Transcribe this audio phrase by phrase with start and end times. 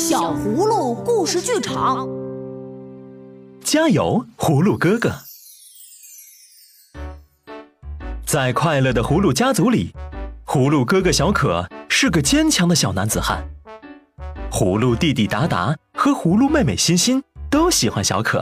[0.00, 2.08] 小葫芦故事剧场，
[3.62, 5.12] 加油，葫芦哥哥！
[8.24, 9.94] 在快乐的葫芦家族里，
[10.46, 13.46] 葫芦哥哥小可是个坚强的小男子汉。
[14.50, 18.40] 葫芦弟弟达达和葫芦妹妹欣欣都喜欢小可。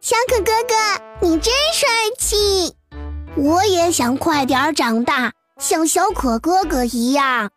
[0.00, 2.76] 小可哥哥，你真帅气！
[3.34, 7.50] 我也想快点长大，像小可哥哥一样。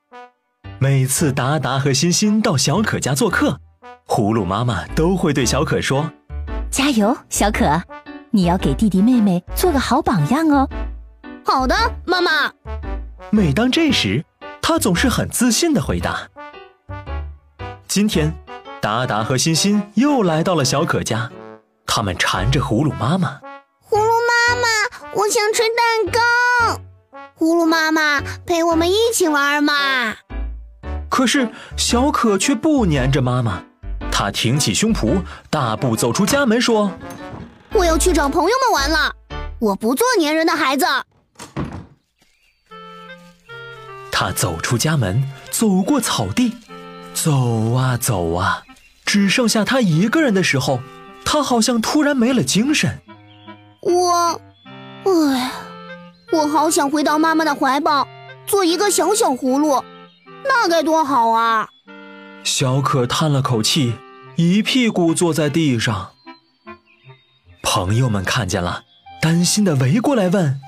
[0.80, 3.60] 每次达达和欣欣到小可家做客，
[4.08, 6.12] 葫芦妈妈都会对小可说
[6.70, 7.82] ：“加油，小可，
[8.32, 10.70] 你要给弟弟妹妹做个好榜样哦。”
[11.46, 11.76] 好的，
[12.06, 12.52] 妈妈。
[13.30, 14.24] 每当这时，
[14.62, 16.28] 他总是很自信的回答。
[17.88, 18.34] 今天，
[18.82, 21.32] 达达和欣欣又来到了小可家，
[21.88, 23.40] 他们缠着葫芦妈妈
[23.90, 24.68] ：“葫芦妈妈，
[25.14, 26.82] 我想吃蛋糕。
[27.38, 30.16] 葫芦妈妈，陪我们一起玩嘛。”
[31.16, 31.48] 可是
[31.78, 33.64] 小可却不粘着妈妈，
[34.12, 36.92] 她挺起胸脯，大步走出家门，说
[37.72, 39.14] ：“我要去找朋友们玩了，
[39.60, 40.86] 我不做粘人的孩子。”
[44.12, 46.58] 他走出家门，走过草地，
[47.14, 48.64] 走啊走啊，
[49.06, 50.82] 只剩下他一个人的时候，
[51.24, 53.00] 他好像突然没了精神。
[53.80, 54.42] 我，
[55.06, 55.52] 唉，
[56.34, 58.06] 我好想回到妈妈的怀抱，
[58.46, 59.82] 做一个小小葫芦。
[60.48, 61.70] 那该多好啊！
[62.44, 63.96] 小可叹了口气，
[64.36, 66.12] 一屁股坐在地上。
[67.64, 68.84] 朋友们看见了，
[69.22, 70.60] 担心的围过来问：“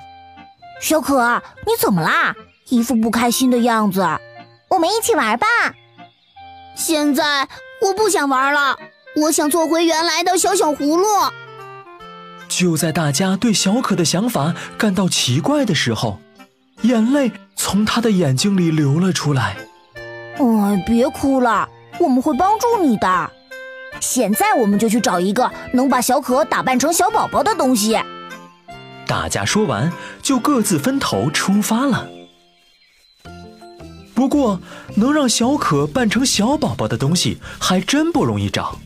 [0.81, 2.35] 小可，你怎么啦？
[2.69, 4.01] 一副不开心的样子。
[4.69, 5.47] 我们一起玩吧。”
[6.75, 7.47] 现在
[7.81, 8.77] 我不想玩了，
[9.15, 11.05] 我想做回原来的小小葫芦。
[12.47, 16.19] 就在大家对小可的想法感到奇怪的时候，
[16.81, 17.31] 眼泪
[17.69, 19.57] 从他的眼睛里流了出来。
[20.37, 21.67] 哎，别哭了，
[21.99, 23.31] 我们会帮助你的。
[23.99, 27.99] 现在我们就去找一个能把小可打扮成小宝宝的东西。
[29.05, 29.91] 大家说完，
[30.21, 32.07] 就各自分头出发了。
[34.15, 34.61] 不过，
[34.95, 38.79] 能让小可扮成小宝宝的东西还真不容易找。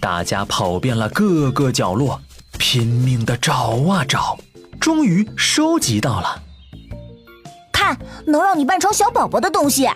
[0.00, 2.22] 大家跑遍了各个角落，
[2.56, 4.38] 拼命的找啊找，
[4.80, 6.40] 终于收集到了。
[7.84, 9.86] 看，能让你扮成小宝宝的东西。
[9.86, 9.94] 哦，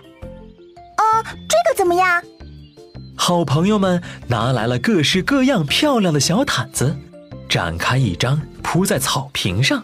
[1.25, 2.23] 这个怎么样？
[3.17, 6.95] 好朋友们拿来了各式各样漂亮的小毯子，
[7.49, 9.83] 展开一张铺在草坪上。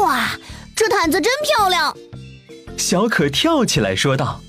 [0.00, 0.28] 哇，
[0.76, 1.96] 这毯子真漂亮！
[2.76, 4.40] 小可跳起来说道：“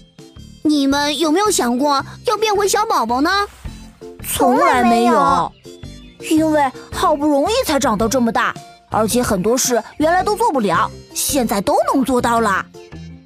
[0.64, 3.30] 你们有没有想过要变回小宝宝呢？”
[4.28, 5.50] 从来没有，
[6.30, 8.54] 因为好不容易才长到这么大，
[8.90, 12.66] 而且很多事原来都做不了，现在都能做到了。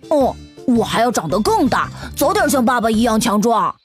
[0.09, 0.35] 哦。
[0.67, 3.75] 我还要长得更大，早点像爸爸一样强壮。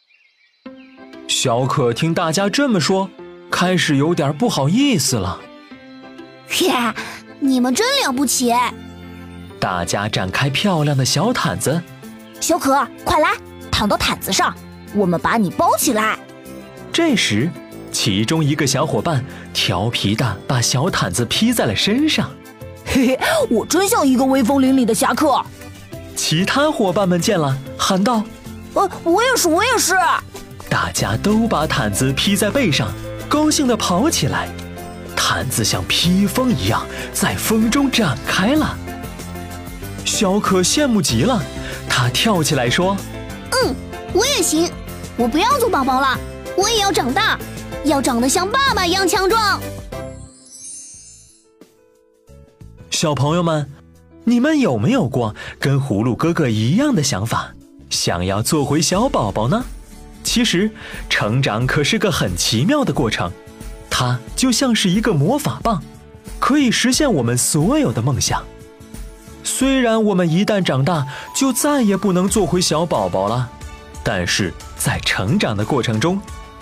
[1.26, 3.08] 小可听大家这么说，
[3.50, 5.40] 开始有点不好意思了。
[6.68, 6.94] 呀，
[7.40, 8.52] 你们真了不起！
[9.58, 11.82] 大家展开漂亮的小毯子。
[12.38, 13.30] 小可，快来，
[13.70, 14.54] 躺到毯子上，
[14.94, 16.18] 我们把你包起来。
[16.92, 17.50] 这时，
[17.94, 22.28] 其中一个小伙伴调皮的把小毯子披在了身上。
[22.84, 23.18] 嘿嘿，
[23.48, 25.40] 我真像一个威风凛凛的侠客。
[26.16, 28.24] 其他伙伴们见了，喊道
[28.74, 29.94] ：“呃，我也是，我也是！”
[30.68, 32.92] 大家都把毯子披在背上，
[33.28, 34.48] 高兴地跑起来。
[35.14, 38.76] 毯子像披风一样在风中展开了。
[40.04, 41.40] 小可羡慕极了，
[41.88, 42.96] 他跳起来说
[43.62, 43.74] ：“嗯，
[44.12, 44.68] 我也行！
[45.16, 46.18] 我不要做宝宝了，
[46.56, 47.38] 我也要长大，
[47.84, 49.60] 要长得像爸爸一样强壮。”
[52.90, 53.70] 小朋友们。
[54.26, 57.52] 你们有没有过跟葫芦哥哥一样的想法，
[57.90, 59.62] 想要做回小宝宝呢？
[60.22, 60.70] 其实，
[61.10, 63.30] 成长可是个很奇妙的过程，
[63.90, 65.82] 它就像是一个魔法棒，
[66.40, 68.42] 可以实现我们所有的梦想。
[69.42, 71.06] 虽然我们一旦长大
[71.36, 73.50] 就再也不能做回小宝宝了，
[74.02, 76.18] 但是在成长的过程中，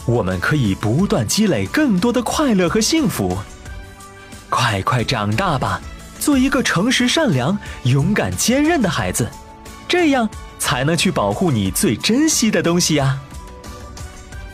[0.07, 3.39] 我们可以不断积累更多的快乐和幸福。
[4.49, 5.81] 快快长大吧！
[6.19, 9.29] 做一个诚实、善良、勇敢、坚韧的孩子，
[9.89, 10.29] 这样
[10.59, 13.19] 才能去保护你最珍惜的东西呀。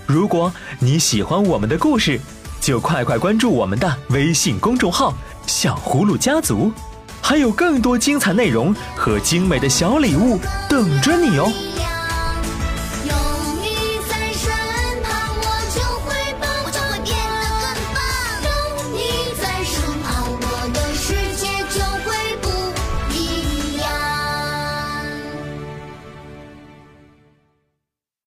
[0.07, 2.19] 如果你喜欢我们的故事，
[2.59, 5.13] 就快快关注我们的微信公众号
[5.47, 6.73] “小葫芦家族”，
[7.21, 10.41] 还有更多精彩内容和精美的小礼物
[10.71, 11.53] 等着你哦。